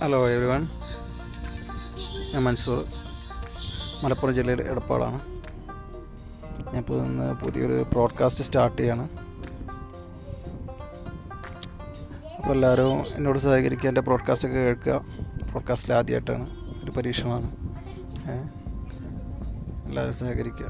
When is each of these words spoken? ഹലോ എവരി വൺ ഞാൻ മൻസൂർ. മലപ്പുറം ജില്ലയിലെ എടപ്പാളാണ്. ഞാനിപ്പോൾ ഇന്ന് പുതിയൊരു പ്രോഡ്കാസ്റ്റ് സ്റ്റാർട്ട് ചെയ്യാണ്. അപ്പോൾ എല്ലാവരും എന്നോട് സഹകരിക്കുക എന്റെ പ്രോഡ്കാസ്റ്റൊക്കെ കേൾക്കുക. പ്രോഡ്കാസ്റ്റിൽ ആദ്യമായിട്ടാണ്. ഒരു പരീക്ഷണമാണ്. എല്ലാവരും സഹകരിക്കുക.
ഹലോ 0.00 0.28
എവരി 0.28 0.46
വൺ 0.46 0.62
ഞാൻ 2.32 2.42
മൻസൂർ. 2.42 2.84
മലപ്പുറം 4.04 4.34
ജില്ലയിലെ 4.34 4.64
എടപ്പാളാണ്. 4.70 5.20
ഞാനിപ്പോൾ 6.66 7.06
ഇന്ന് 7.06 7.34
പുതിയൊരു 7.34 7.86
പ്രോഡ്കാസ്റ്റ് 7.92 8.44
സ്റ്റാർട്ട് 8.44 8.78
ചെയ്യാണ്. 8.78 9.08
അപ്പോൾ 12.36 12.52
എല്ലാവരും 12.52 13.04
എന്നോട് 13.16 13.38
സഹകരിക്കുക 13.38 13.88
എന്റെ 13.88 14.00
പ്രോഡ്കാസ്റ്റൊക്കെ 14.00 14.58
കേൾക്കുക. 14.58 15.06
പ്രോഡ്കാസ്റ്റിൽ 15.50 15.94
ആദ്യമായിട്ടാണ്. 15.94 16.46
ഒരു 16.84 16.90
പരീക്ഷണമാണ്. 16.90 17.56
എല്ലാവരും 19.86 20.14
സഹകരിക്കുക. 20.14 20.66